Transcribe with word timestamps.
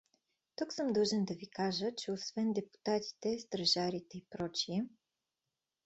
Тук 0.55 0.73
съм 0.73 0.93
длъжен 0.93 1.25
да 1.25 1.33
ви 1.33 1.49
кажа, 1.49 1.85
че 1.97 2.11
освен 2.11 2.53
депутатите, 2.53 3.39
стражарите 3.39 4.17
и 4.17 4.25
пр. 4.29 4.49